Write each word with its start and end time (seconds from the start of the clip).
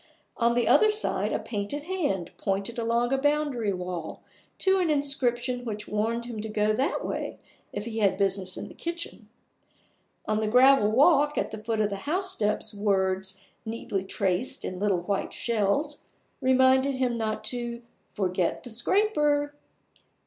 On 0.35 0.55
the 0.55 0.67
other 0.67 0.89
side 0.89 1.31
a 1.31 1.37
painted 1.37 1.83
hand 1.83 2.31
pointed 2.39 2.79
along 2.79 3.13
a 3.13 3.19
boundary 3.19 3.71
wall 3.71 4.23
to 4.57 4.79
an 4.79 4.89
inscription 4.89 5.63
which 5.63 5.87
warned 5.87 6.25
him 6.25 6.41
to 6.41 6.49
go 6.49 6.73
that 6.73 7.05
way 7.05 7.37
if 7.71 7.85
he 7.85 7.99
had 7.99 8.17
business 8.17 8.57
in 8.57 8.67
the 8.67 8.73
kitchen. 8.73 9.29
On 10.25 10.39
the 10.39 10.47
gravel 10.47 10.89
walk 10.91 11.37
at 11.37 11.51
the 11.51 11.63
foot 11.63 11.79
of 11.79 11.91
the 11.91 11.97
housesteps 12.09 12.73
words, 12.73 13.39
neatly 13.63 14.03
traced 14.03 14.65
in 14.65 14.79
little 14.79 15.01
white 15.01 15.33
shells, 15.33 16.01
reminded 16.41 16.95
him 16.95 17.15
not 17.15 17.43
to 17.43 17.83
"forget 18.15 18.63
the 18.63 18.71
scraper". 18.71 19.53